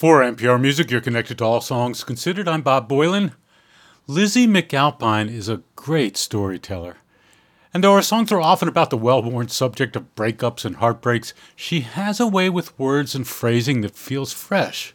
For 0.00 0.22
NPR 0.22 0.58
Music, 0.58 0.90
you're 0.90 1.02
connected 1.02 1.36
to 1.36 1.44
all 1.44 1.60
songs 1.60 2.04
considered. 2.04 2.48
I'm 2.48 2.62
Bob 2.62 2.88
Boilen. 2.88 3.32
Lizzie 4.06 4.46
McAlpine 4.46 5.30
is 5.30 5.46
a 5.46 5.60
great 5.76 6.16
storyteller. 6.16 6.96
And 7.74 7.84
though 7.84 7.96
her 7.96 8.00
songs 8.00 8.32
are 8.32 8.40
often 8.40 8.66
about 8.66 8.88
the 8.88 8.96
well 8.96 9.22
worn 9.22 9.48
subject 9.48 9.96
of 9.96 10.14
breakups 10.14 10.64
and 10.64 10.76
heartbreaks, 10.76 11.34
she 11.54 11.80
has 11.80 12.18
a 12.18 12.26
way 12.26 12.48
with 12.48 12.78
words 12.78 13.14
and 13.14 13.28
phrasing 13.28 13.82
that 13.82 13.94
feels 13.94 14.32
fresh. 14.32 14.94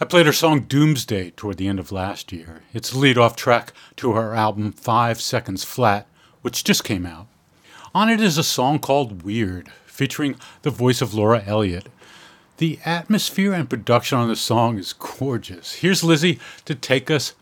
I 0.00 0.06
played 0.06 0.24
her 0.24 0.32
song 0.32 0.60
Doomsday 0.60 1.32
toward 1.32 1.58
the 1.58 1.68
end 1.68 1.78
of 1.78 1.92
last 1.92 2.32
year. 2.32 2.62
It's 2.72 2.96
lead 2.96 3.18
off 3.18 3.36
track 3.36 3.74
to 3.96 4.12
her 4.12 4.34
album 4.34 4.72
Five 4.72 5.20
Seconds 5.20 5.62
Flat, 5.62 6.06
which 6.40 6.64
just 6.64 6.84
came 6.84 7.04
out. 7.04 7.26
On 7.94 8.08
it 8.08 8.22
is 8.22 8.38
a 8.38 8.44
song 8.44 8.78
called 8.78 9.24
Weird, 9.24 9.68
featuring 9.84 10.36
the 10.62 10.70
voice 10.70 11.02
of 11.02 11.12
Laura 11.12 11.42
Elliott. 11.44 11.88
The 12.60 12.78
atmosphere 12.84 13.54
and 13.54 13.70
production 13.70 14.18
on 14.18 14.28
the 14.28 14.36
song 14.36 14.76
is 14.78 14.92
gorgeous. 14.92 15.76
Here's 15.76 16.04
Lizzie 16.04 16.38
to 16.66 16.74
take 16.74 17.10
us 17.10 17.34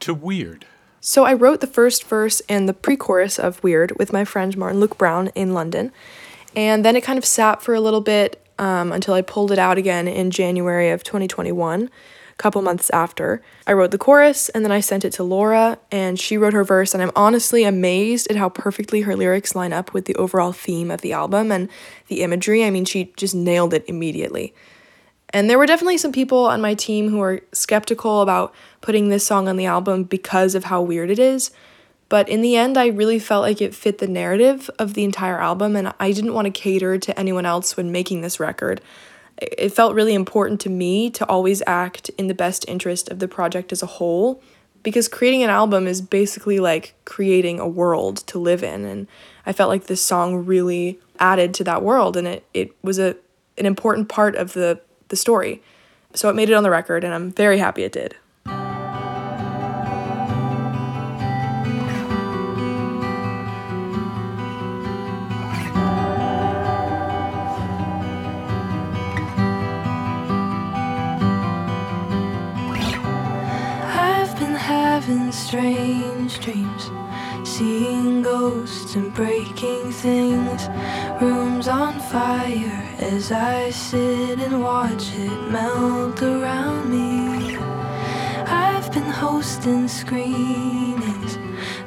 to 0.00 0.12
Weird. 0.12 0.66
So 1.00 1.24
I 1.24 1.32
wrote 1.32 1.62
the 1.62 1.66
first 1.66 2.04
verse 2.04 2.42
and 2.46 2.68
the 2.68 2.74
pre 2.74 2.94
chorus 2.94 3.38
of 3.38 3.64
Weird 3.64 3.98
with 3.98 4.12
my 4.12 4.26
friend 4.26 4.54
Martin 4.58 4.78
Luke 4.78 4.98
Brown 4.98 5.28
in 5.28 5.54
London. 5.54 5.92
And 6.54 6.84
then 6.84 6.94
it 6.94 7.00
kind 7.00 7.16
of 7.16 7.24
sat 7.24 7.62
for 7.62 7.72
a 7.72 7.80
little 7.80 8.02
bit 8.02 8.46
um, 8.58 8.92
until 8.92 9.14
I 9.14 9.22
pulled 9.22 9.50
it 9.50 9.58
out 9.58 9.78
again 9.78 10.06
in 10.06 10.30
January 10.30 10.90
of 10.90 11.04
2021 11.04 11.88
couple 12.40 12.62
months 12.62 12.88
after. 12.90 13.42
I 13.66 13.74
wrote 13.74 13.90
the 13.90 13.98
chorus 13.98 14.48
and 14.48 14.64
then 14.64 14.72
I 14.72 14.80
sent 14.80 15.04
it 15.04 15.12
to 15.14 15.22
Laura 15.22 15.78
and 15.92 16.18
she 16.18 16.38
wrote 16.38 16.54
her 16.54 16.64
verse 16.64 16.94
and 16.94 17.02
I'm 17.02 17.12
honestly 17.14 17.64
amazed 17.64 18.28
at 18.28 18.36
how 18.36 18.48
perfectly 18.48 19.02
her 19.02 19.14
lyrics 19.14 19.54
line 19.54 19.74
up 19.74 19.92
with 19.92 20.06
the 20.06 20.14
overall 20.16 20.52
theme 20.52 20.90
of 20.90 21.02
the 21.02 21.12
album 21.12 21.52
and 21.52 21.68
the 22.08 22.22
imagery. 22.22 22.64
I 22.64 22.70
mean, 22.70 22.86
she 22.86 23.12
just 23.16 23.34
nailed 23.34 23.74
it 23.74 23.84
immediately. 23.86 24.54
And 25.32 25.48
there 25.48 25.58
were 25.58 25.66
definitely 25.66 25.98
some 25.98 26.12
people 26.12 26.46
on 26.46 26.60
my 26.60 26.74
team 26.74 27.10
who 27.10 27.18
were 27.18 27.42
skeptical 27.52 28.22
about 28.22 28.54
putting 28.80 29.10
this 29.10 29.26
song 29.26 29.46
on 29.46 29.56
the 29.56 29.66
album 29.66 30.04
because 30.04 30.54
of 30.54 30.64
how 30.64 30.80
weird 30.82 31.10
it 31.10 31.18
is. 31.18 31.50
But 32.08 32.28
in 32.28 32.42
the 32.42 32.56
end, 32.56 32.76
I 32.76 32.88
really 32.88 33.20
felt 33.20 33.42
like 33.42 33.62
it 33.62 33.72
fit 33.74 33.98
the 33.98 34.08
narrative 34.08 34.68
of 34.80 34.94
the 34.94 35.04
entire 35.04 35.38
album, 35.38 35.76
and 35.76 35.94
I 36.00 36.10
didn't 36.10 36.34
want 36.34 36.46
to 36.46 36.50
cater 36.50 36.98
to 36.98 37.16
anyone 37.16 37.46
else 37.46 37.76
when 37.76 37.92
making 37.92 38.22
this 38.22 38.40
record 38.40 38.80
it 39.40 39.70
felt 39.70 39.94
really 39.94 40.14
important 40.14 40.60
to 40.60 40.70
me 40.70 41.10
to 41.10 41.26
always 41.26 41.62
act 41.66 42.10
in 42.10 42.26
the 42.26 42.34
best 42.34 42.64
interest 42.68 43.08
of 43.08 43.18
the 43.18 43.28
project 43.28 43.72
as 43.72 43.82
a 43.82 43.86
whole 43.86 44.42
because 44.82 45.08
creating 45.08 45.42
an 45.42 45.50
album 45.50 45.86
is 45.86 46.00
basically 46.00 46.58
like 46.58 46.94
creating 47.04 47.60
a 47.60 47.68
world 47.68 48.18
to 48.26 48.38
live 48.38 48.62
in 48.62 48.84
and 48.84 49.06
I 49.46 49.52
felt 49.52 49.68
like 49.68 49.84
this 49.84 50.02
song 50.02 50.44
really 50.46 50.98
added 51.18 51.54
to 51.54 51.64
that 51.64 51.82
world 51.82 52.16
and 52.16 52.26
it, 52.26 52.44
it 52.54 52.74
was 52.82 52.98
a 52.98 53.16
an 53.58 53.66
important 53.66 54.08
part 54.08 54.36
of 54.36 54.52
the 54.52 54.80
the 55.08 55.16
story. 55.16 55.62
So 56.14 56.28
it 56.28 56.36
made 56.36 56.50
it 56.50 56.54
on 56.54 56.62
the 56.62 56.70
record 56.70 57.04
and 57.04 57.12
I'm 57.12 57.30
very 57.30 57.58
happy 57.58 57.82
it 57.82 57.92
did. 57.92 58.16
Strange 75.32 76.40
dreams, 76.40 76.90
seeing 77.44 78.22
ghosts 78.22 78.96
and 78.96 79.14
breaking 79.14 79.92
things. 79.92 80.68
Rooms 81.20 81.68
on 81.68 82.00
fire 82.00 82.84
as 82.98 83.30
I 83.30 83.70
sit 83.70 84.40
and 84.40 84.62
watch 84.62 85.12
it 85.14 85.50
melt 85.50 86.22
around 86.22 86.90
me. 86.90 87.56
I've 88.46 88.90
been 88.92 89.02
hosting 89.02 89.86
screenings 89.88 91.36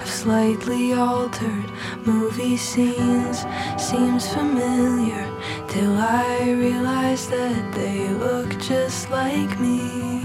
of 0.01 0.07
slightly 0.07 0.93
altered 0.93 1.69
movie 2.05 2.57
scenes. 2.57 3.45
Seems 3.77 4.27
familiar 4.33 5.29
till 5.67 5.97
I 5.97 6.51
realize 6.51 7.27
that 7.29 7.73
they 7.73 8.07
look 8.09 8.57
just 8.59 9.09
like 9.09 9.59
me. 9.59 10.21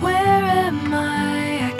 Where 0.00 0.44
am 0.44 0.94
I? 0.94 1.73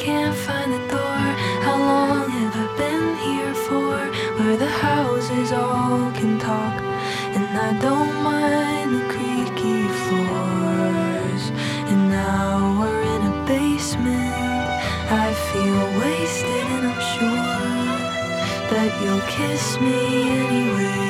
Find 0.47 0.73
the 0.73 0.83
door. 0.95 1.25
How 1.67 1.79
long 1.79 2.29
have 2.29 2.55
I 2.65 2.67
been 2.77 3.17
here 3.27 3.55
for? 3.67 3.97
Where 4.39 4.57
the 4.57 4.73
houses 4.89 5.53
all 5.53 6.11
can 6.13 6.39
talk, 6.39 6.75
and 7.37 7.47
I 7.69 7.71
don't 7.87 8.15
mind 8.23 8.89
the 8.97 9.05
creaky 9.13 9.81
floors. 10.05 11.43
And 11.91 12.11
now 12.11 12.79
we're 12.79 13.05
in 13.15 13.23
a 13.33 13.35
basement. 13.47 14.35
I 15.25 15.29
feel 15.49 15.83
wasted, 16.01 16.67
and 16.75 16.85
I'm 16.91 17.03
sure 17.15 17.95
that 18.73 18.91
you'll 19.01 19.27
kiss 19.37 19.65
me 19.81 19.99
anyway. 20.45 21.04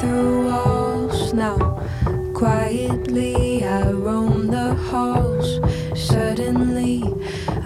through 0.00 0.46
walls 0.46 1.34
now. 1.34 1.58
Quietly 2.32 3.64
I 3.64 3.90
roam 3.90 4.46
the 4.46 4.74
halls. 4.74 5.60
Suddenly 5.94 7.04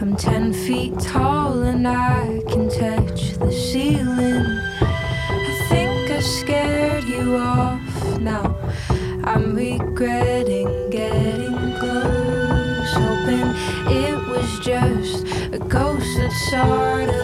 I'm 0.01 0.17
ten 0.17 0.53
feet 0.53 0.99
tall 0.99 1.63
and 1.63 1.87
I 1.87 2.43
can 2.49 2.69
touch 2.69 3.35
the 3.39 3.53
ceiling. 3.53 4.47
I 4.81 5.67
think 5.69 6.11
I 6.11 6.21
scared 6.21 7.05
you 7.05 7.37
off 7.37 8.21
now. 8.21 8.57
I'm 9.23 9.55
regretting 9.55 10.91
getting 10.91 11.57
close, 11.79 12.93
hoping 13.03 13.49
it 14.03 14.19
was 14.29 14.59
just 14.59 15.25
a 15.53 15.59
ghost 15.59 16.17
that 16.19 16.33
sort 16.51 17.15
of. 17.15 17.24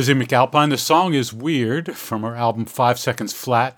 Lizzie 0.00 0.14
McAlpine, 0.14 0.70
the 0.70 0.78
song 0.78 1.12
is 1.12 1.30
Weird 1.30 1.94
from 1.94 2.22
her 2.22 2.34
album 2.34 2.64
Five 2.64 2.98
Seconds 2.98 3.34
Flat. 3.34 3.76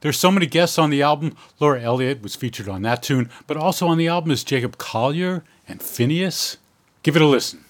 There's 0.00 0.18
so 0.18 0.30
many 0.30 0.46
guests 0.46 0.78
on 0.78 0.88
the 0.88 1.02
album. 1.02 1.36
Laura 1.60 1.78
Elliott 1.78 2.22
was 2.22 2.34
featured 2.34 2.70
on 2.70 2.80
that 2.80 3.02
tune, 3.02 3.28
but 3.46 3.58
also 3.58 3.86
on 3.86 3.98
the 3.98 4.08
album 4.08 4.30
is 4.30 4.44
Jacob 4.44 4.78
Collier 4.78 5.44
and 5.68 5.80
Finneas. 5.80 6.56
Give 7.02 7.16
it 7.16 7.20
a 7.20 7.26
listen. 7.26 7.66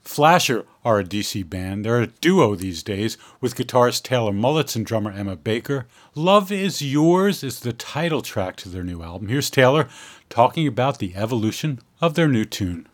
Flasher 0.00 0.64
are 0.86 1.00
a 1.00 1.04
DC 1.04 1.46
band. 1.50 1.84
They're 1.84 2.00
a 2.00 2.06
duo 2.06 2.54
these 2.54 2.82
days 2.82 3.18
with 3.42 3.56
guitarist 3.56 4.04
Taylor 4.04 4.32
Mullitz 4.32 4.74
and 4.74 4.86
drummer 4.86 5.12
Emma 5.12 5.36
Baker. 5.36 5.84
Love 6.14 6.50
is 6.50 6.80
Yours 6.80 7.44
is 7.44 7.60
the 7.60 7.74
title 7.74 8.22
track 8.22 8.56
to 8.56 8.70
their 8.70 8.84
new 8.84 9.02
album. 9.02 9.28
Here's 9.28 9.50
Taylor 9.50 9.86
talking 10.30 10.66
about 10.66 10.98
the 10.98 11.14
evolution 11.14 11.80
of 12.00 12.14
their 12.14 12.28
new 12.28 12.46
tune. 12.46 12.88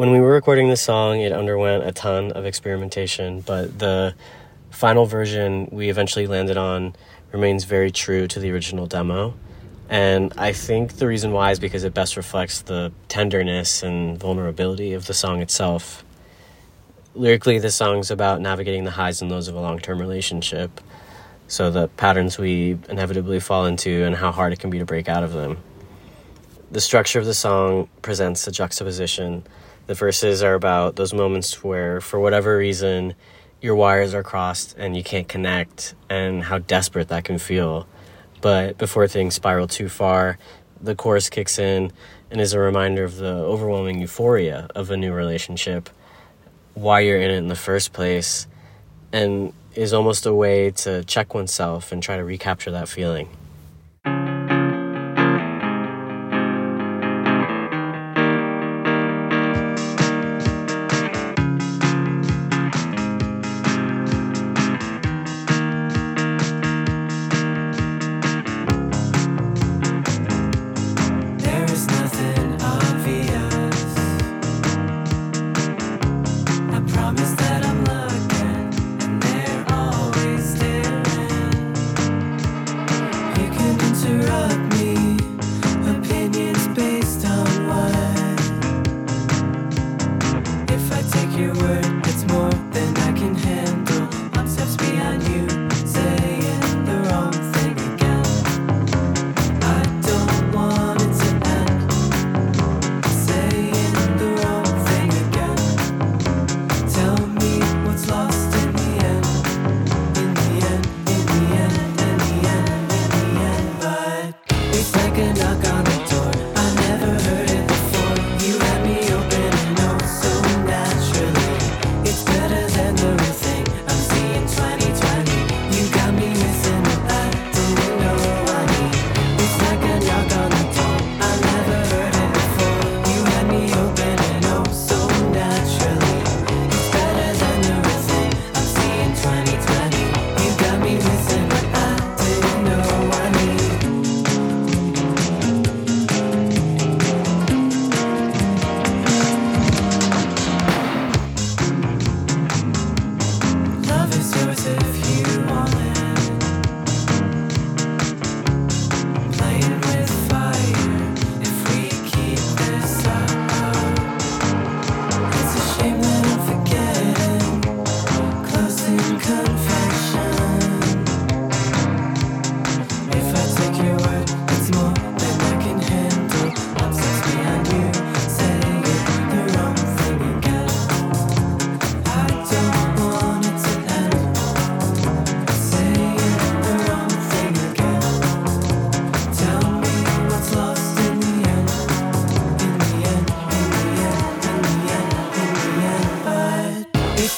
When 0.00 0.12
we 0.12 0.20
were 0.20 0.32
recording 0.32 0.70
this 0.70 0.80
song, 0.80 1.20
it 1.20 1.30
underwent 1.30 1.84
a 1.84 1.92
ton 1.92 2.32
of 2.32 2.46
experimentation, 2.46 3.42
but 3.42 3.78
the 3.78 4.14
final 4.70 5.04
version 5.04 5.68
we 5.70 5.90
eventually 5.90 6.26
landed 6.26 6.56
on 6.56 6.96
remains 7.32 7.64
very 7.64 7.90
true 7.90 8.26
to 8.28 8.40
the 8.40 8.50
original 8.50 8.86
demo. 8.86 9.34
And 9.90 10.32
I 10.38 10.54
think 10.54 10.94
the 10.94 11.06
reason 11.06 11.32
why 11.32 11.50
is 11.50 11.58
because 11.58 11.84
it 11.84 11.92
best 11.92 12.16
reflects 12.16 12.62
the 12.62 12.92
tenderness 13.08 13.82
and 13.82 14.18
vulnerability 14.18 14.94
of 14.94 15.04
the 15.06 15.12
song 15.12 15.42
itself. 15.42 16.02
Lyrically, 17.14 17.58
the 17.58 17.70
song's 17.70 18.10
about 18.10 18.40
navigating 18.40 18.84
the 18.84 18.92
highs 18.92 19.20
and 19.20 19.30
lows 19.30 19.48
of 19.48 19.54
a 19.54 19.60
long 19.60 19.80
term 19.80 20.00
relationship, 20.00 20.80
so 21.46 21.70
the 21.70 21.88
patterns 21.88 22.38
we 22.38 22.78
inevitably 22.88 23.38
fall 23.38 23.66
into 23.66 24.04
and 24.04 24.16
how 24.16 24.32
hard 24.32 24.54
it 24.54 24.60
can 24.60 24.70
be 24.70 24.78
to 24.78 24.86
break 24.86 25.10
out 25.10 25.24
of 25.24 25.34
them. 25.34 25.58
The 26.70 26.80
structure 26.80 27.18
of 27.18 27.26
the 27.26 27.34
song 27.34 27.90
presents 28.00 28.46
a 28.46 28.50
juxtaposition. 28.50 29.44
The 29.90 29.96
verses 29.96 30.40
are 30.44 30.54
about 30.54 30.94
those 30.94 31.12
moments 31.12 31.64
where, 31.64 32.00
for 32.00 32.20
whatever 32.20 32.56
reason, 32.56 33.16
your 33.60 33.74
wires 33.74 34.14
are 34.14 34.22
crossed 34.22 34.76
and 34.78 34.96
you 34.96 35.02
can't 35.02 35.26
connect, 35.26 35.96
and 36.08 36.44
how 36.44 36.58
desperate 36.58 37.08
that 37.08 37.24
can 37.24 37.38
feel. 37.38 37.88
But 38.40 38.78
before 38.78 39.08
things 39.08 39.34
spiral 39.34 39.66
too 39.66 39.88
far, 39.88 40.38
the 40.80 40.94
chorus 40.94 41.28
kicks 41.28 41.58
in 41.58 41.90
and 42.30 42.40
is 42.40 42.52
a 42.52 42.60
reminder 42.60 43.02
of 43.02 43.16
the 43.16 43.34
overwhelming 43.34 44.00
euphoria 44.00 44.68
of 44.76 44.92
a 44.92 44.96
new 44.96 45.12
relationship, 45.12 45.90
why 46.74 47.00
you're 47.00 47.20
in 47.20 47.32
it 47.32 47.38
in 47.38 47.48
the 47.48 47.56
first 47.56 47.92
place, 47.92 48.46
and 49.12 49.52
is 49.74 49.92
almost 49.92 50.24
a 50.24 50.32
way 50.32 50.70
to 50.70 51.02
check 51.02 51.34
oneself 51.34 51.90
and 51.90 52.00
try 52.00 52.16
to 52.16 52.22
recapture 52.22 52.70
that 52.70 52.88
feeling. 52.88 53.28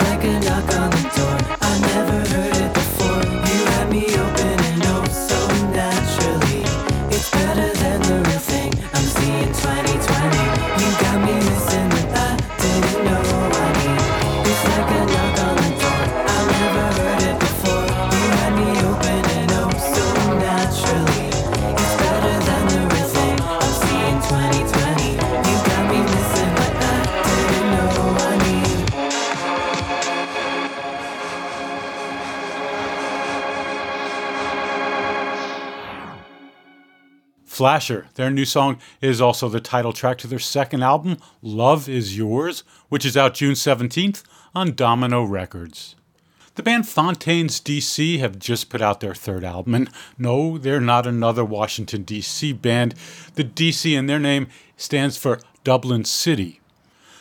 Like 0.01 0.25
a 0.25 0.41
knock 0.41 0.75
on 0.75 0.91
the 0.91 1.02
Flasher. 37.63 38.09
Their 38.15 38.29
new 38.29 38.45
song 38.45 38.81
is 39.01 39.21
also 39.21 39.49
the 39.49 39.61
title 39.61 39.93
track 39.93 40.19
to 40.19 40.27
their 40.27 40.41
second 40.41 40.83
album, 40.83 41.19
Love 41.43 41.89
Is 41.89 42.19
Yours, 42.19 42.65
which 42.89 43.07
is 43.07 43.17
out 43.17 43.35
June 43.35 43.53
17th 43.53 44.25
on 44.53 44.75
Domino 44.75 45.23
Records. 45.23 45.95
The 46.57 46.65
band 46.65 46.89
Fontaines 46.89 47.61
DC 47.61 48.19
have 48.19 48.41
just 48.41 48.69
put 48.69 48.83
out 48.83 48.99
their 48.99 49.15
third 49.15 49.45
album, 49.45 49.77
and 49.77 49.91
no, 50.19 50.59
they're 50.59 50.81
not 50.81 51.07
another 51.07 51.45
Washington 51.45 52.05
DC 52.05 52.61
band. 52.61 52.97
The 53.37 53.45
DC 53.45 53.97
in 53.97 54.07
their 54.07 54.19
name 54.19 54.49
stands 54.77 55.17
for 55.17 55.39
Dublin 55.63 56.05
City. 56.05 56.61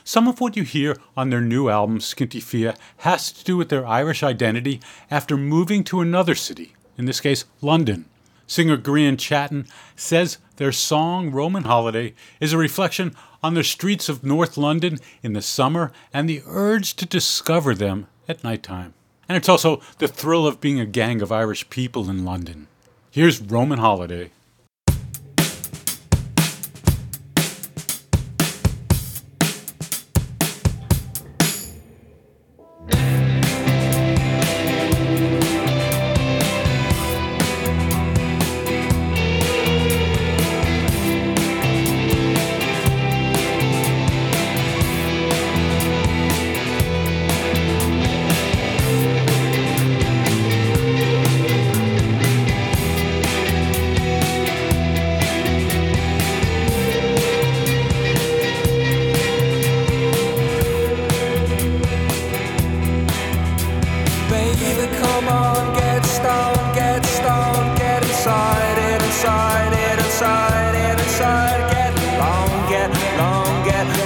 Some 0.03 0.27
of 0.27 0.41
what 0.41 0.57
you 0.57 0.63
hear 0.63 0.97
on 1.15 1.29
their 1.29 1.39
new 1.39 1.69
album, 1.69 1.99
Skinty 1.99 2.41
Fia, 2.41 2.73
has 2.97 3.31
to 3.31 3.43
do 3.43 3.57
with 3.57 3.69
their 3.69 3.85
Irish 3.85 4.23
identity 4.23 4.81
after 5.11 5.37
moving 5.37 5.83
to 5.83 6.01
another 6.01 6.33
city, 6.33 6.73
in 6.97 7.05
this 7.05 7.21
case, 7.21 7.45
London. 7.61 8.05
Singer 8.51 8.75
Grian 8.75 9.17
Chatten 9.17 9.65
says 9.95 10.37
their 10.57 10.73
song 10.73 11.31
Roman 11.31 11.63
Holiday 11.63 12.13
is 12.41 12.51
a 12.51 12.57
reflection 12.57 13.15
on 13.41 13.53
the 13.53 13.63
streets 13.63 14.09
of 14.09 14.25
North 14.25 14.57
London 14.57 14.97
in 15.23 15.31
the 15.31 15.41
summer 15.41 15.93
and 16.13 16.27
the 16.27 16.41
urge 16.45 16.95
to 16.95 17.05
discover 17.05 17.73
them 17.73 18.07
at 18.27 18.43
nighttime. 18.43 18.93
And 19.29 19.37
it's 19.37 19.47
also 19.47 19.81
the 19.99 20.09
thrill 20.09 20.45
of 20.45 20.59
being 20.59 20.81
a 20.81 20.85
gang 20.85 21.21
of 21.21 21.31
Irish 21.31 21.69
people 21.69 22.09
in 22.09 22.25
London. 22.25 22.67
Here's 23.09 23.39
Roman 23.39 23.79
Holiday. 23.79 24.31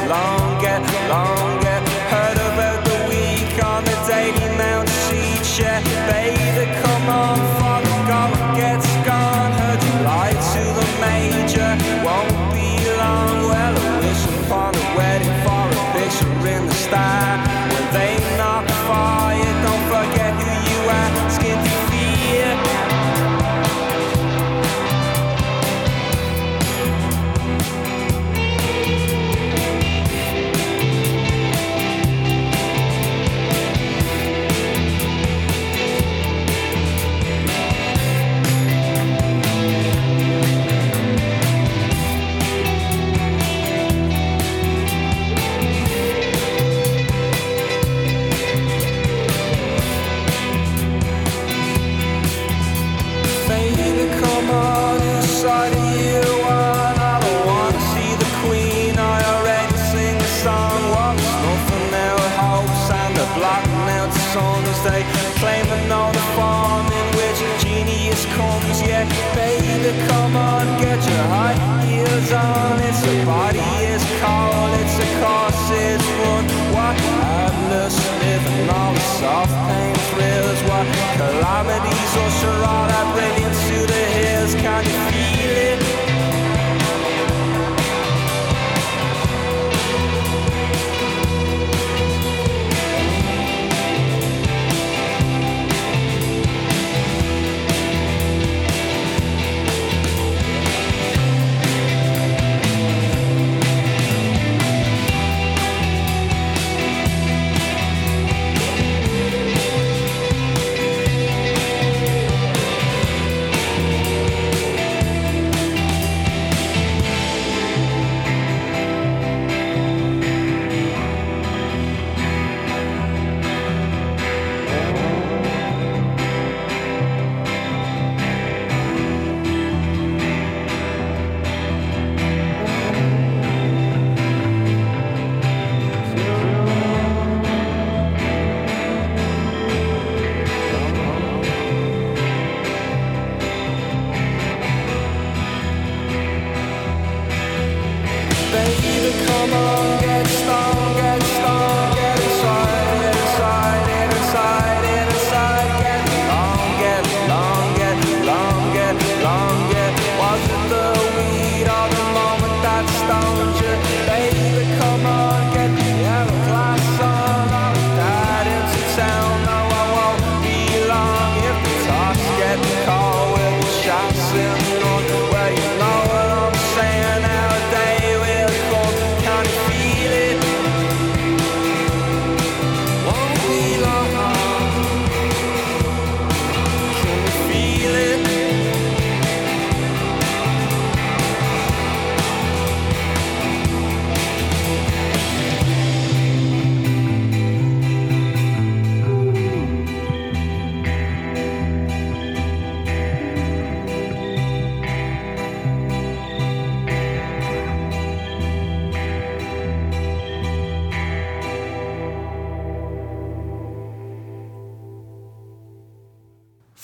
long, 0.07 0.61
get 0.61 0.81
long. 1.09 1.44
songs 64.35 64.77
they 64.83 65.03
claim 65.39 65.65
are 65.75 65.87
not 65.87 66.13
a 66.13 66.25
farm 66.35 66.85
in 66.99 67.07
which 67.17 67.39
genius 67.63 68.21
comes. 68.35 68.77
Yeah, 68.83 69.07
baby 69.33 69.91
come 70.09 70.35
on 70.35 70.65
get 70.83 70.99
your 71.09 71.25
high 71.35 71.57
heels 71.87 72.31
on. 72.33 72.75
It's 72.87 73.01
a 73.13 73.15
body 73.23 73.71
is 73.93 74.03
cold 74.19 74.71
it's 74.81 74.97
a 75.05 75.09
course 75.21 75.65
run. 76.19 76.45
what 76.75 76.95
madness 77.23 77.95
living 78.23 78.67
all 78.75 78.93
the 78.99 79.05
soft 79.19 79.55
pain 79.67 79.95
thrills. 80.09 80.59
What 80.69 80.85
calamities 81.15 82.13
usher 82.25 82.57
all 82.73 82.87
our 82.97 83.07
brilliance 83.15 83.61
to 83.69 83.77
the 83.93 84.03
hills. 84.17 84.53
Can 84.63 84.83
you 84.91 85.04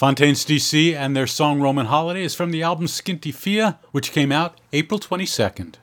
Fontaines 0.02 0.44
DC 0.44 0.96
and 0.96 1.16
their 1.16 1.28
song 1.28 1.62
Roman 1.62 1.86
Holiday 1.86 2.24
is 2.24 2.34
from 2.34 2.50
the 2.50 2.64
album 2.64 2.88
Skinty 2.88 3.32
Fia, 3.32 3.78
which 3.92 4.12
came 4.12 4.32
out 4.32 4.60
April 4.74 5.00
22nd. 5.00 5.76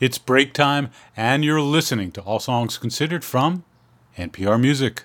It's 0.00 0.18
break 0.18 0.52
time, 0.52 0.90
and 1.16 1.44
you're 1.44 1.60
listening 1.60 2.10
to 2.10 2.20
All 2.22 2.40
Songs 2.40 2.78
Considered 2.78 3.22
from 3.22 3.62
NPR 4.18 4.60
Music. 4.60 5.04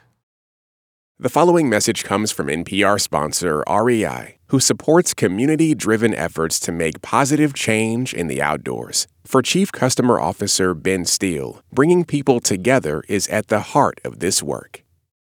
The 1.19 1.29
following 1.29 1.69
message 1.69 2.03
comes 2.03 2.31
from 2.31 2.47
NPR 2.47 2.99
sponsor 2.99 3.63
REI, 3.69 4.39
who 4.47 4.59
supports 4.59 5.13
community 5.13 5.75
driven 5.75 6.15
efforts 6.15 6.59
to 6.61 6.71
make 6.71 7.03
positive 7.03 7.53
change 7.53 8.15
in 8.15 8.25
the 8.25 8.41
outdoors. 8.41 9.05
For 9.25 9.43
Chief 9.43 9.71
Customer 9.71 10.19
Officer 10.19 10.73
Ben 10.73 11.05
Steele, 11.05 11.61
bringing 11.71 12.03
people 12.03 12.39
together 12.39 13.03
is 13.07 13.27
at 13.27 13.49
the 13.49 13.59
heart 13.59 14.01
of 14.03 14.17
this 14.17 14.41
work. 14.41 14.81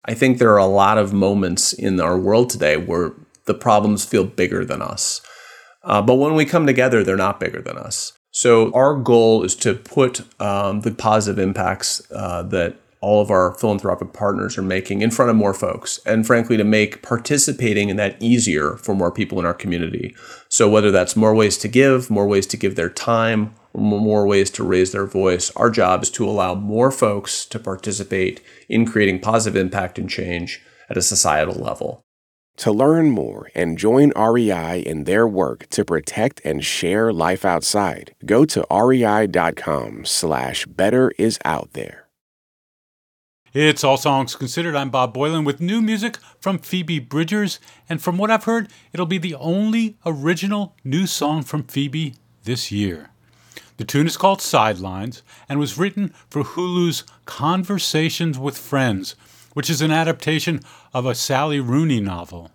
I 0.08 0.14
think 0.14 0.38
there 0.38 0.54
are 0.54 0.58
a 0.58 0.66
lot 0.66 0.98
of 0.98 1.14
moments 1.14 1.74
in 1.74 2.00
our 2.00 2.18
world 2.18 2.50
today 2.50 2.78
where 2.78 3.12
the 3.46 3.54
problems 3.54 4.06
feel 4.06 4.24
bigger 4.24 4.64
than 4.64 4.82
us. 4.82 5.22
Uh, 5.84 6.02
but 6.02 6.16
when 6.16 6.36
we 6.36 6.46
come 6.46 6.66
together, 6.66 7.04
they're 7.04 7.18
not 7.18 7.40
bigger 7.40 7.62
than 7.62 7.78
us. 7.78 8.14
So 8.32 8.72
our 8.74 8.96
goal 8.96 9.44
is 9.44 9.56
to 9.56 9.74
put 9.74 10.22
um, 10.42 10.82
the 10.82 10.92
positive 10.92 11.40
impacts 11.40 12.02
uh, 12.12 12.44
that 12.44 12.78
all 13.00 13.22
of 13.22 13.30
our 13.32 13.54
philanthropic 13.54 14.12
partners 14.14 14.58
are 14.58 14.64
making 14.64 15.02
in 15.02 15.12
front 15.12 15.30
of 15.30 15.38
more 15.38 15.54
folks, 15.54 16.00
and 16.06 16.26
frankly, 16.26 16.58
to 16.58 16.64
make 16.64 17.04
participating 17.04 17.90
in 17.90 17.96
that 17.98 18.22
easier 18.22 18.76
for 18.78 18.96
more 18.96 19.12
people 19.12 19.40
in 19.40 19.46
our 19.46 19.54
community. 19.54 20.16
So 20.50 20.70
whether 20.70 20.92
that's 20.92 21.16
more 21.16 21.34
ways 21.34 21.58
to 21.60 21.68
give, 21.68 22.10
more 22.10 22.28
ways 22.28 22.48
to 22.48 22.58
give 22.58 22.76
their 22.76 22.90
time, 22.90 23.54
more 23.78 24.26
ways 24.26 24.50
to 24.52 24.64
raise 24.64 24.92
their 24.92 25.06
voice, 25.06 25.52
our 25.56 25.70
job 25.70 26.04
is 26.04 26.10
to 26.12 26.28
allow 26.28 26.56
more 26.56 26.92
folks 26.92 27.46
to 27.46 27.60
participate 27.60 28.42
in 28.68 28.86
creating 28.86 29.20
positive 29.20 29.60
impact 29.60 30.00
and 30.00 30.10
change 30.10 30.62
at 30.90 30.98
a 30.98 31.02
societal 31.02 31.56
level. 31.56 32.02
To 32.58 32.72
learn 32.72 33.12
more 33.12 33.52
and 33.54 33.78
join 33.78 34.12
REI 34.18 34.80
in 34.80 35.04
their 35.04 35.28
work 35.28 35.68
to 35.70 35.86
protect 35.86 36.42
and 36.44 36.66
share 36.66 37.14
life 37.14 37.46
outside, 37.46 38.16
go 38.26 38.46
to 38.46 38.66
rei.com 38.72 40.06
slash 40.06 40.66
better 40.66 41.12
is 41.20 41.38
out 41.46 41.74
there. 41.74 42.08
It's 43.54 43.84
All 43.84 43.98
Songs 43.98 44.36
Considered. 44.36 44.76
I'm 44.76 44.90
Bob 44.90 45.16
Boilen 45.16 45.46
with 45.46 45.62
new 45.62 45.82
music 45.82 46.18
from 46.40 46.58
Phoebe 46.58 47.00
Bridgers, 47.00 47.60
and 47.88 48.02
from 48.02 48.18
what 48.18 48.32
I've 48.32 48.44
heard, 48.44 48.70
it'll 48.92 49.06
be 49.06 49.18
the 49.20 49.36
only 49.36 49.98
original 50.06 50.76
new 50.84 51.06
song 51.08 51.44
from 51.44 51.64
Phoebe 51.64 52.16
this 52.44 52.72
year. 52.72 53.12
The 53.78 53.86
tune 53.86 54.08
is 54.08 54.18
called 54.18 54.42
Sidelines 54.42 55.22
and 55.48 55.60
was 55.60 55.78
written 55.78 56.14
for 56.30 56.44
Hulu's 56.44 57.04
Conversations 57.26 58.38
with 58.40 58.58
Friends, 58.58 59.16
which 59.54 59.70
is 59.70 59.82
an 59.82 59.92
adaptation 59.92 60.62
of 60.94 61.06
a 61.06 61.14
Sally 61.14 61.60
Rooney 61.60 62.00
novel. 62.00 62.52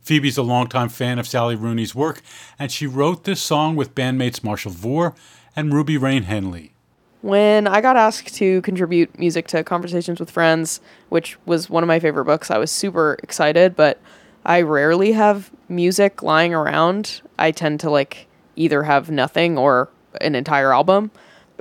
Phoebe's 0.00 0.38
a 0.38 0.42
longtime 0.42 0.88
fan 0.88 1.18
of 1.18 1.26
Sally 1.26 1.56
Rooney's 1.56 1.94
work, 1.94 2.22
and 2.58 2.72
she 2.72 2.86
wrote 2.86 3.24
this 3.24 3.42
song 3.42 3.76
with 3.76 3.94
bandmates 3.94 4.42
Marshall 4.42 4.72
Vore 4.72 5.14
and 5.54 5.74
Ruby 5.74 5.98
Rain 5.98 6.22
Henley. 6.22 6.72
When 7.20 7.66
I 7.66 7.80
got 7.80 7.96
asked 7.96 8.34
to 8.36 8.62
contribute 8.62 9.18
music 9.18 9.48
to 9.48 9.64
Conversations 9.64 10.20
with 10.20 10.30
Friends, 10.30 10.80
which 11.08 11.36
was 11.44 11.68
one 11.68 11.82
of 11.82 11.88
my 11.88 11.98
favorite 11.98 12.24
books, 12.24 12.50
I 12.50 12.58
was 12.58 12.70
super 12.70 13.18
excited, 13.22 13.76
but 13.76 14.00
I 14.44 14.62
rarely 14.62 15.12
have 15.12 15.50
music 15.68 16.22
lying 16.22 16.54
around. 16.54 17.20
I 17.38 17.50
tend 17.50 17.80
to 17.80 17.90
like 17.90 18.28
either 18.54 18.84
have 18.84 19.10
nothing 19.10 19.58
or 19.58 19.90
an 20.20 20.34
entire 20.34 20.72
album. 20.72 21.10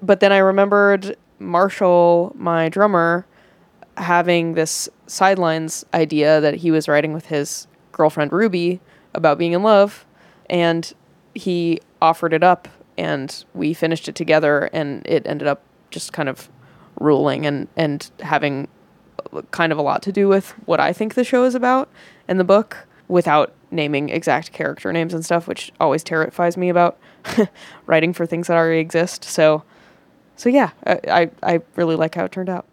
But 0.01 0.19
then 0.19 0.31
I 0.31 0.37
remembered 0.37 1.15
Marshall, 1.39 2.33
my 2.37 2.69
drummer, 2.69 3.25
having 3.97 4.53
this 4.53 4.89
sidelines 5.07 5.85
idea 5.93 6.41
that 6.41 6.55
he 6.55 6.71
was 6.71 6.87
writing 6.87 7.13
with 7.13 7.27
his 7.27 7.67
girlfriend 7.91 8.33
Ruby 8.33 8.81
about 9.13 9.37
being 9.37 9.53
in 9.53 9.63
love, 9.63 10.05
and 10.49 10.93
he 11.33 11.79
offered 12.01 12.33
it 12.33 12.43
up, 12.43 12.67
and 12.97 13.45
we 13.53 13.73
finished 13.73 14.07
it 14.07 14.15
together, 14.15 14.69
and 14.73 15.05
it 15.05 15.25
ended 15.25 15.47
up 15.47 15.61
just 15.91 16.11
kind 16.11 16.27
of 16.27 16.49
ruling 16.99 17.45
and 17.45 17.67
and 17.75 18.09
having 18.21 18.67
kind 19.51 19.71
of 19.71 19.77
a 19.77 19.81
lot 19.81 20.01
to 20.01 20.11
do 20.11 20.27
with 20.27 20.51
what 20.65 20.79
I 20.79 20.93
think 20.93 21.13
the 21.13 21.23
show 21.23 21.43
is 21.43 21.55
about 21.55 21.89
and 22.27 22.39
the 22.39 22.43
book, 22.43 22.87
without 23.07 23.53
naming 23.71 24.09
exact 24.09 24.51
character 24.51 24.91
names 24.91 25.13
and 25.13 25.23
stuff, 25.23 25.47
which 25.47 25.71
always 25.79 26.03
terrifies 26.03 26.57
me 26.57 26.69
about 26.69 26.97
writing 27.85 28.13
for 28.13 28.25
things 28.25 28.47
that 28.47 28.57
already 28.57 28.79
exist. 28.79 29.23
So, 29.23 29.63
so 30.35 30.49
yeah, 30.49 30.71
I 30.85 30.99
I, 31.07 31.31
I 31.43 31.61
really 31.75 31.95
like 31.95 32.15
how 32.15 32.25
it 32.25 32.31
turned 32.31 32.49
out. 32.49 32.65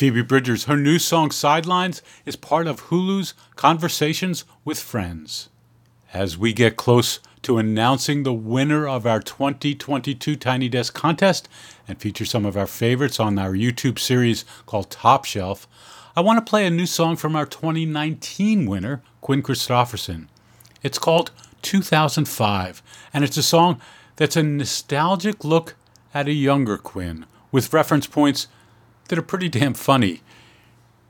Phoebe 0.00 0.22
Bridgers, 0.22 0.64
her 0.64 0.78
new 0.78 0.98
song 0.98 1.30
Sidelines 1.30 2.00
is 2.24 2.34
part 2.34 2.66
of 2.66 2.84
Hulu's 2.84 3.34
Conversations 3.56 4.44
with 4.64 4.80
Friends. 4.80 5.50
As 6.14 6.38
we 6.38 6.54
get 6.54 6.78
close 6.78 7.18
to 7.42 7.58
announcing 7.58 8.22
the 8.22 8.32
winner 8.32 8.88
of 8.88 9.04
our 9.04 9.20
2022 9.20 10.36
Tiny 10.36 10.70
Desk 10.70 10.94
contest 10.94 11.50
and 11.86 12.00
feature 12.00 12.24
some 12.24 12.46
of 12.46 12.56
our 12.56 12.66
favorites 12.66 13.20
on 13.20 13.38
our 13.38 13.52
YouTube 13.52 13.98
series 13.98 14.46
called 14.64 14.90
Top 14.90 15.26
Shelf, 15.26 15.68
I 16.16 16.22
want 16.22 16.38
to 16.38 16.50
play 16.50 16.64
a 16.64 16.70
new 16.70 16.86
song 16.86 17.16
from 17.16 17.36
our 17.36 17.44
2019 17.44 18.64
winner, 18.64 19.02
Quinn 19.20 19.42
Christopherson. 19.42 20.30
It's 20.82 20.98
called 20.98 21.30
2005, 21.60 22.82
and 23.12 23.22
it's 23.22 23.36
a 23.36 23.42
song 23.42 23.78
that's 24.16 24.36
a 24.36 24.42
nostalgic 24.42 25.44
look 25.44 25.74
at 26.14 26.26
a 26.26 26.32
younger 26.32 26.78
Quinn 26.78 27.26
with 27.52 27.74
reference 27.74 28.06
points 28.06 28.46
that 29.10 29.18
are 29.18 29.22
pretty 29.22 29.48
damn 29.48 29.74
funny. 29.74 30.22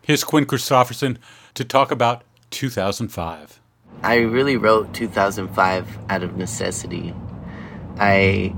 Here's 0.01 0.25
Quinn 0.25 0.47
Christopherson 0.47 1.19
to 1.53 1.67
talk 1.67 1.91
about 1.91 2.25
2005. 2.49 3.61
I 4.03 4.17
really 4.21 4.57
wrote 4.57 4.95
2005 4.95 5.99
out 6.09 6.23
of 6.23 6.35
necessity. 6.35 7.15
I 7.99 8.55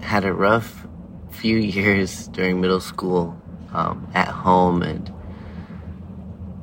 had 0.00 0.24
a 0.24 0.32
rough 0.32 0.86
few 1.30 1.58
years 1.58 2.28
during 2.28 2.62
middle 2.62 2.80
school 2.80 3.38
um, 3.74 4.08
at 4.14 4.28
home, 4.28 4.80
and 4.80 5.12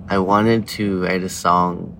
I 0.09 0.17
wanted 0.17 0.67
to 0.69 1.03
write 1.03 1.21
a 1.21 1.29
song 1.29 1.95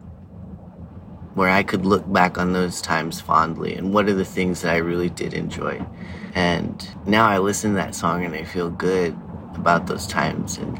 where 1.35 1.49
I 1.49 1.61
could 1.61 1.85
look 1.85 2.11
back 2.11 2.39
on 2.39 2.53
those 2.53 2.81
times 2.81 3.21
fondly 3.21 3.75
and 3.75 3.93
what 3.93 4.09
are 4.09 4.13
the 4.15 4.25
things 4.25 4.61
that 4.61 4.73
I 4.73 4.77
really 4.77 5.09
did 5.09 5.35
enjoy. 5.35 5.85
And 6.33 6.87
now 7.05 7.27
I 7.27 7.37
listen 7.37 7.71
to 7.71 7.75
that 7.77 7.93
song 7.93 8.25
and 8.25 8.33
I 8.33 8.43
feel 8.43 8.71
good 8.71 9.15
about 9.55 9.87
those 9.87 10.07
times. 10.07 10.57
And 10.57 10.79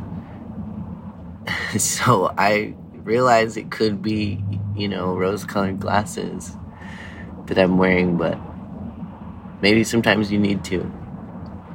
so 1.81 2.33
I 2.38 2.75
realize 3.03 3.57
it 3.57 3.71
could 3.71 4.01
be, 4.01 4.43
you 4.75 4.88
know, 4.88 5.15
rose 5.15 5.45
colored 5.45 5.79
glasses 5.79 6.55
that 7.47 7.57
I'm 7.57 7.77
wearing, 7.77 8.17
but 8.17 8.39
maybe 9.62 9.83
sometimes 9.83 10.31
you 10.31 10.39
need 10.39 10.63
to. 10.65 10.91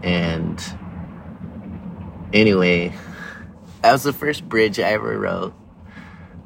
And 0.03 0.63
anyway, 2.33 2.95
that 3.83 3.93
was 3.93 4.03
the 4.03 4.13
first 4.13 4.49
bridge 4.49 4.79
I 4.79 4.93
ever 4.93 5.19
wrote, 5.19 5.53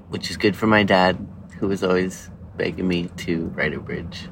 which 0.09 0.31
is 0.31 0.37
good 0.37 0.57
for 0.57 0.67
my 0.67 0.83
dad, 0.83 1.27
who 1.59 1.69
was 1.69 1.83
always 1.83 2.31
begging 2.57 2.89
me 2.89 3.11
to 3.19 3.47
write 3.55 3.75
a 3.75 3.81
bridge. 3.81 4.29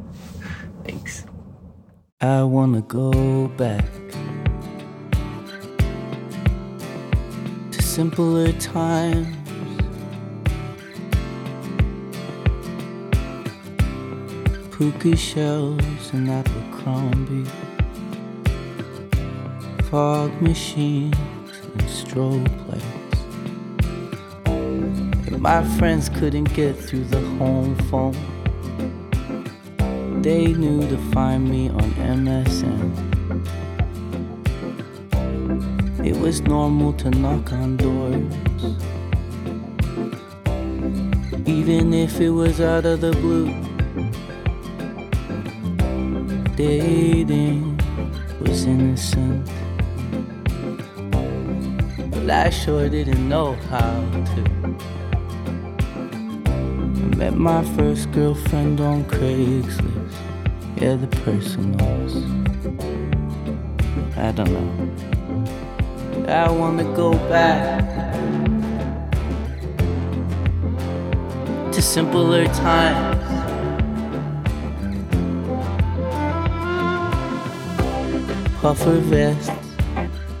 Thanks. 0.84 1.24
I 2.20 2.42
wanna 2.42 2.82
go 2.82 3.48
back 3.48 3.84
simpler 7.98 8.52
times. 8.60 9.26
Puka 14.70 15.16
shells 15.16 16.12
and 16.12 16.30
Abercrombie, 16.30 17.50
fog 19.90 20.30
machines 20.40 21.16
and 21.72 21.82
strobe 21.88 22.48
lights. 22.68 23.20
And 24.46 25.40
my 25.40 25.64
friends 25.76 26.08
couldn't 26.08 26.54
get 26.54 26.76
through 26.76 27.06
the 27.06 27.20
home 27.38 27.74
phone. 27.90 28.14
They 30.22 30.52
knew 30.52 30.86
to 30.88 30.98
find 31.12 31.50
me 31.50 31.70
on 31.70 31.90
MSN. 31.94 33.07
It 36.04 36.16
was 36.16 36.40
normal 36.42 36.92
to 36.94 37.10
knock 37.10 37.52
on 37.52 37.76
doors. 37.76 38.32
Even 41.48 41.92
if 41.92 42.20
it 42.20 42.30
was 42.30 42.60
out 42.60 42.86
of 42.86 43.00
the 43.00 43.10
blue. 43.12 43.52
Dating 46.54 47.80
was 48.40 48.64
innocent. 48.64 49.50
But 52.12 52.30
I 52.30 52.50
sure 52.50 52.88
didn't 52.88 53.28
know 53.28 53.54
how 53.68 54.00
to. 54.34 54.44
I 56.46 57.16
met 57.16 57.34
my 57.34 57.64
first 57.76 58.12
girlfriend 58.12 58.80
on 58.80 59.04
Craigslist. 59.04 60.14
Yeah, 60.76 60.94
the 60.94 61.08
personals. 61.24 62.14
I 64.16 64.30
don't 64.30 64.52
know. 64.52 65.17
I 66.28 66.50
wanna 66.50 66.84
go 66.94 67.12
back 67.30 67.82
to 71.72 71.80
simpler 71.80 72.44
times. 72.48 73.16
Puffer 78.60 78.98
vests 78.98 79.50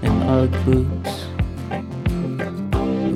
and 0.02 0.22
Ugg 0.24 0.52
boots. 0.66 1.24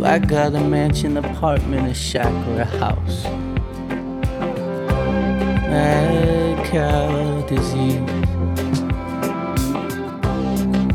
I 0.03 0.19
got 0.19 0.55
a 0.55 0.61
mansion, 0.61 1.19
apartment, 1.19 1.89
a 1.89 1.95
shack, 1.95 2.33
or 2.49 2.61
a 2.61 2.65
house? 2.65 3.25
Mad 5.69 6.67
cow 6.67 7.43
disease. 7.47 8.01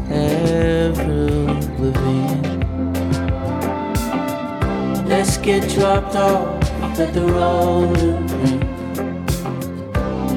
Avril 0.10 1.47
Let's 5.08 5.38
get 5.38 5.70
dropped 5.70 6.16
off 6.16 6.64
at 7.00 7.14
the 7.14 7.22
roller 7.22 8.20
rink. 8.42 8.64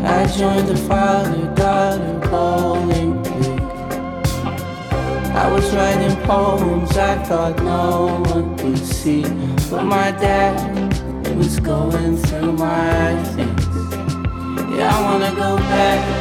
I 0.05 0.27
joined 0.37 0.69
the 0.69 0.77
father-daughter 0.77 2.29
bowling 2.29 3.23
league. 3.23 3.61
I 5.35 5.51
was 5.51 5.75
writing 5.75 6.15
poems 6.27 6.99
I 6.99 7.17
thought 7.25 7.57
no 7.63 8.23
one 8.35 8.57
would 8.57 8.79
see, 8.79 9.23
but 9.71 9.85
my 9.85 10.11
dad 10.11 10.95
was 11.39 11.59
going 11.59 12.19
through 12.19 12.53
my 12.53 13.17
things. 13.33 13.67
Yeah, 14.77 14.95
I 14.95 15.01
wanna 15.03 15.35
go 15.35 15.57
back 15.57 16.20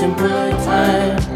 simpler 0.00 0.50
times. 0.64 1.26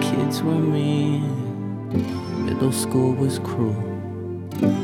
Kids 0.00 0.44
were 0.44 0.54
mean, 0.54 2.46
middle 2.46 2.70
school 2.70 3.12
was 3.14 3.40
cruel, 3.40 3.74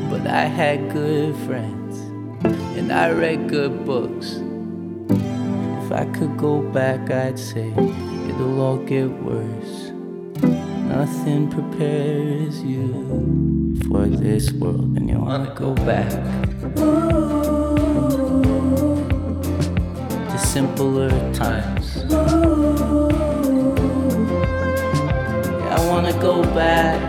but 0.09 0.27
I 0.27 0.43
had 0.43 0.91
good 0.91 1.37
friends 1.47 1.99
and 2.77 2.91
I 2.91 3.11
read 3.11 3.47
good 3.47 3.85
books. 3.85 4.41
If 5.85 5.93
I 5.93 6.03
could 6.11 6.35
go 6.35 6.61
back, 6.61 7.09
I'd 7.09 7.39
say 7.39 7.69
it'll 8.27 8.59
all 8.59 8.79
get 8.79 9.09
worse. 9.23 9.93
Nothing 10.91 11.49
prepares 11.49 12.61
you 12.61 13.77
for 13.87 14.05
this 14.05 14.51
world, 14.51 14.97
and 14.97 15.09
you 15.09 15.17
wanna 15.17 15.53
go 15.55 15.73
back 15.75 16.11
simpler 20.59 21.09
times. 21.33 22.03
Yeah, 25.57 25.77
I 25.77 25.81
wanna 25.87 26.11
go 26.19 26.43
back 26.53 26.99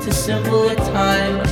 to 0.00 0.10
simpler 0.14 0.74
times. 0.96 1.50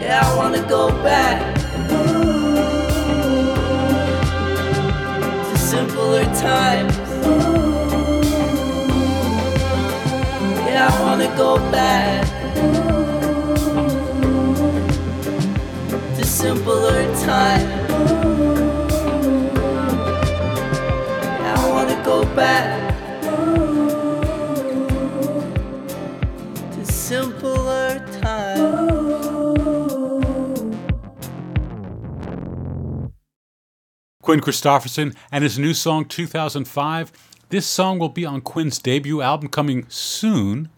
Yeah, 0.00 0.20
I 0.22 0.36
wanna 0.36 0.62
go 0.68 0.92
back 1.02 1.38
to 5.48 5.58
simpler 5.58 6.24
times. 6.46 6.96
Yeah, 10.68 10.88
I 10.92 11.02
wanna 11.02 11.28
go 11.36 11.56
back 11.72 12.27
simpler. 16.38 17.02
Yeah, 21.26 21.54
I 21.56 21.68
wanna 21.68 22.00
go 22.04 22.24
back 22.36 22.94
to 26.74 26.86
simpler 26.86 27.98
times. 28.20 28.68
Quinn 34.22 34.40
Christopherson 34.40 35.14
and 35.32 35.42
his 35.42 35.58
new 35.58 35.74
song 35.74 36.04
2005. 36.04 37.10
This 37.48 37.66
song 37.66 37.98
will 37.98 38.10
be 38.10 38.24
on 38.24 38.42
Quinn's 38.42 38.78
debut 38.78 39.22
album 39.22 39.48
coming 39.48 39.86
soon, 39.88 40.68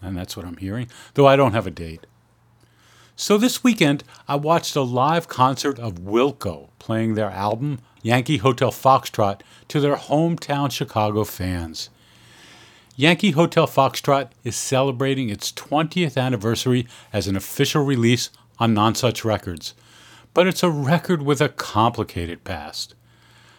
and 0.00 0.16
that's 0.16 0.34
what 0.34 0.46
I'm 0.46 0.56
hearing, 0.56 0.88
though 1.12 1.26
I 1.26 1.36
don't 1.36 1.52
have 1.52 1.66
a 1.66 1.70
date. 1.70 2.06
So 3.20 3.36
this 3.36 3.62
weekend, 3.62 4.02
I 4.26 4.36
watched 4.36 4.74
a 4.74 4.80
live 4.80 5.28
concert 5.28 5.78
of 5.78 6.00
Wilco 6.00 6.70
playing 6.78 7.16
their 7.16 7.28
album 7.28 7.80
Yankee 8.00 8.38
Hotel 8.38 8.70
Foxtrot 8.70 9.42
to 9.68 9.78
their 9.78 9.96
hometown 9.96 10.72
Chicago 10.72 11.24
fans. 11.24 11.90
Yankee 12.96 13.32
Hotel 13.32 13.66
Foxtrot 13.66 14.30
is 14.42 14.56
celebrating 14.56 15.28
its 15.28 15.52
20th 15.52 16.16
anniversary 16.16 16.86
as 17.12 17.28
an 17.28 17.36
official 17.36 17.84
release 17.84 18.30
on 18.58 18.74
Nonesuch 18.74 19.22
Records, 19.22 19.74
but 20.32 20.46
it's 20.46 20.62
a 20.62 20.70
record 20.70 21.20
with 21.20 21.42
a 21.42 21.50
complicated 21.50 22.42
past. 22.42 22.94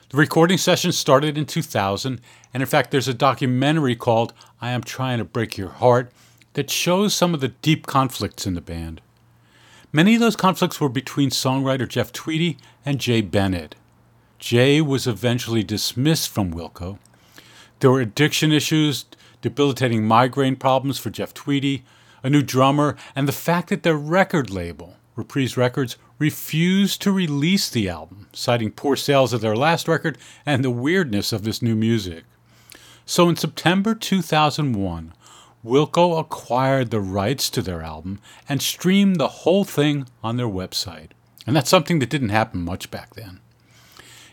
The 0.10 0.18
recording 0.18 0.58
session 0.58 0.92
started 0.92 1.38
in 1.38 1.46
2000, 1.46 2.20
and 2.52 2.64
in 2.64 2.68
fact, 2.68 2.90
there's 2.90 3.08
a 3.08 3.14
documentary 3.14 3.96
called 3.96 4.34
I 4.60 4.72
Am 4.72 4.82
Trying 4.82 5.20
to 5.20 5.24
Break 5.24 5.56
Your 5.56 5.70
Heart 5.70 6.12
that 6.54 6.72
shows 6.72 7.14
some 7.14 7.36
of 7.36 7.42
the 7.42 7.50
deep 7.50 7.86
conflicts 7.86 8.48
in 8.48 8.56
the 8.56 8.60
band. 8.60 9.02
Many 9.94 10.16
of 10.16 10.22
those 10.22 10.38
conflicts 10.38 10.80
were 10.80 10.88
between 10.88 11.32
songwriter 11.32 11.86
Jeff 11.86 12.14
Tweedy 12.14 12.58
and 12.86 12.98
Jay 12.98 13.20
Bennett. 13.20 13.76
Jay 14.40 14.80
was 14.80 15.06
eventually 15.06 15.64
dismissed 15.64 16.30
from 16.30 16.54
Wilco. 16.54 16.98
There 17.80 17.92
were 17.92 18.00
addiction 18.00 18.54
issues, 18.54 19.04
debilitating 19.42 20.06
migraine 20.08 20.56
problems 20.56 20.98
for 20.98 21.10
Jeff 21.10 21.34
Tweedy, 21.34 21.84
a 22.24 22.30
new 22.30 22.42
drummer, 22.42 22.96
and 23.18 23.28
the 23.28 23.34
fact 23.34 23.68
that 23.68 23.84
their 23.84 23.98
record 23.98 24.50
label, 24.50 24.96
Reprise 25.18 25.58
Records, 25.58 25.98
refused 26.20 27.02
to 27.02 27.12
release 27.12 27.70
the 27.70 27.90
album, 27.90 28.28
citing 28.32 28.72
poor 28.72 28.96
sales 28.96 29.34
of 29.34 29.42
their 29.42 29.58
last 29.58 29.90
record 29.90 30.18
and 30.46 30.64
the 30.64 30.72
weirdness 30.72 31.34
of 31.34 31.44
this 31.44 31.62
new 31.62 31.76
music. 31.76 32.24
So 33.06 33.28
in 33.28 33.36
September 33.36 33.94
2001, 33.94 35.14
Wilco 35.64 36.20
acquired 36.20 36.90
the 36.90 37.00
rights 37.00 37.50
to 37.52 37.62
their 37.62 37.82
album 37.82 38.20
and 38.50 38.62
streamed 38.62 39.18
the 39.18 39.28
whole 39.28 39.64
thing 39.64 40.08
on 40.24 40.38
their 40.38 40.48
website. 40.48 41.10
And 41.46 41.56
that's 41.56 41.70
something 41.70 42.00
that 42.00 42.10
didn't 42.10 42.30
happen 42.30 42.62
much 42.62 42.90
back 42.90 43.14
then. 43.14 43.40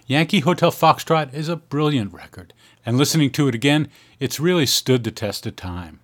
Yankee 0.07 0.41
Hotel 0.41 0.71
Foxtrot 0.71 1.35
is 1.35 1.51
a 1.51 1.57
brilliant 1.57 2.15
record, 2.15 2.55
and 2.87 2.97
listening 2.97 3.31
to 3.33 3.47
it 3.47 3.55
again, 3.55 3.89
it's 4.19 4.41
really 4.41 4.65
stood 4.65 5.05
the 5.05 5.11
test 5.11 5.45
of 5.45 5.55
time. 5.55 6.01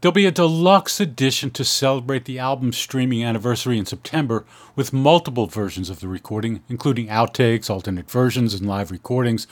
There'll 0.00 0.12
be 0.12 0.26
a 0.26 0.30
deluxe 0.30 1.00
edition 1.00 1.50
to 1.52 1.64
celebrate 1.64 2.26
the 2.26 2.38
album's 2.38 2.76
streaming 2.76 3.24
anniversary 3.24 3.78
in 3.78 3.86
September 3.86 4.44
with 4.76 4.92
multiple 4.92 5.46
versions 5.46 5.88
of 5.88 6.00
the 6.00 6.08
recording, 6.08 6.62
including 6.68 7.08
outtakes, 7.08 7.70
alternate 7.70 8.10
versions, 8.10 8.52
and 8.52 8.66
live 8.66 8.90
recordings. 8.90 9.46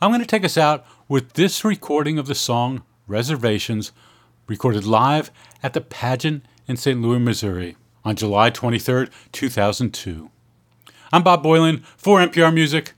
I'm 0.00 0.10
going 0.10 0.20
to 0.20 0.26
take 0.26 0.44
us 0.44 0.58
out 0.58 0.86
with 1.08 1.34
this 1.34 1.64
recording 1.64 2.18
of 2.18 2.26
the 2.26 2.34
song 2.34 2.82
Reservations 3.06 3.92
recorded 4.46 4.84
live 4.84 5.30
at 5.62 5.72
the 5.72 5.80
pageant 5.80 6.44
in 6.66 6.76
St. 6.76 7.00
Louis, 7.00 7.18
Missouri 7.18 7.76
on 8.04 8.16
July 8.16 8.50
23, 8.50 9.08
2002. 9.32 10.30
I'm 11.12 11.22
Bob 11.22 11.44
Boilen 11.44 11.84
for 11.96 12.18
NPR 12.18 12.52
Music. 12.52 12.92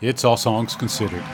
It's 0.00 0.24
All 0.24 0.36
Songs 0.36 0.74
Considered. 0.74 1.24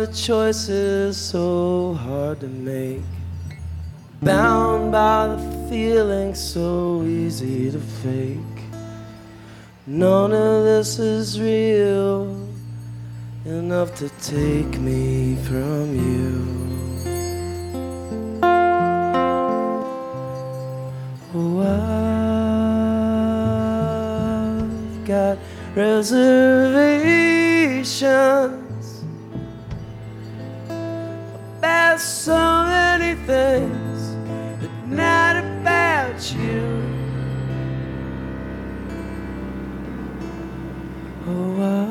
the 0.00 0.08
choices 0.14 1.14
so 1.14 1.92
hard 1.92 2.40
to 2.40 2.46
make. 2.46 3.02
Bound 4.22 4.90
by 4.90 5.26
the 5.26 5.36
feeling 5.68 6.34
so 6.34 7.02
easy 7.02 7.70
to 7.70 7.78
fake. 7.78 8.40
None 9.86 10.32
of 10.32 10.64
this 10.64 10.98
is 10.98 11.38
real 11.38 12.48
enough 13.44 13.94
to 13.96 14.08
take 14.22 14.80
me 14.80 15.36
from 15.44 15.94
you. 15.94 16.46
Oh, 21.34 21.60
I've 24.56 25.04
got 25.04 25.36
reservations 25.76 28.69
so 32.00 32.64
many 32.64 33.14
things, 33.26 34.16
but 34.60 34.70
not 34.86 35.36
about 35.36 36.32
you. 36.32 36.82
Oh, 41.28 41.62
I 41.62 41.90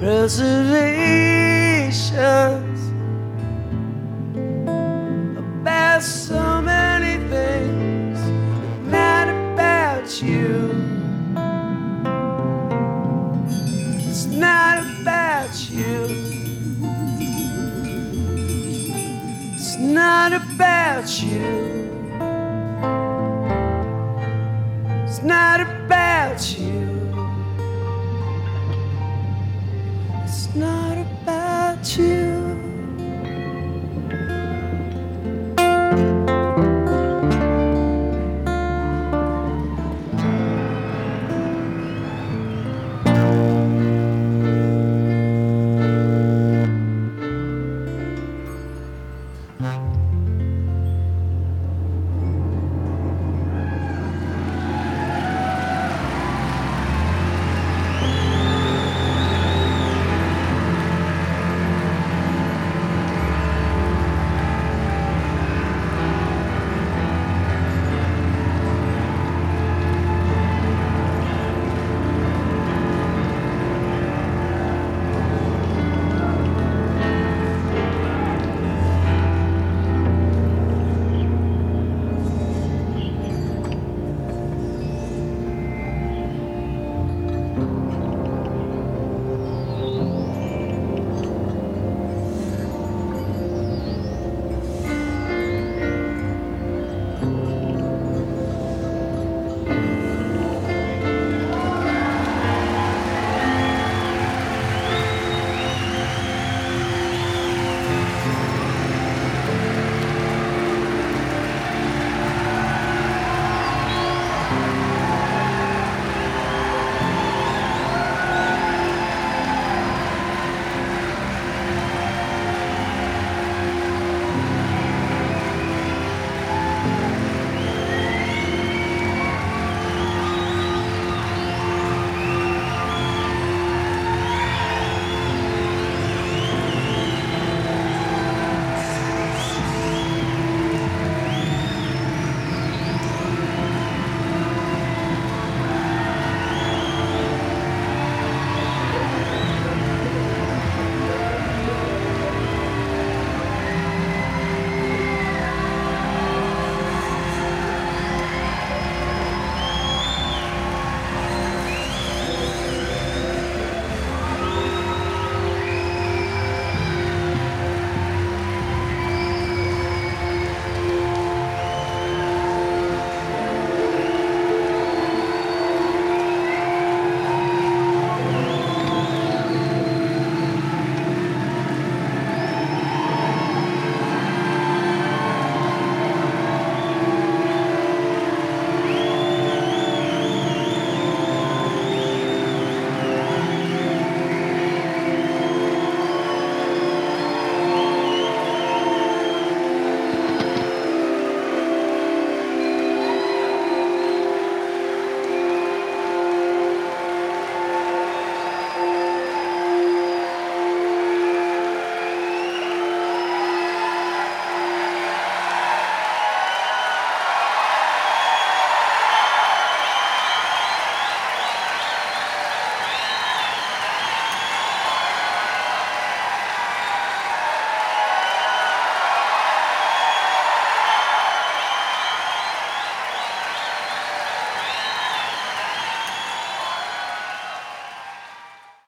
reservations 0.00 2.69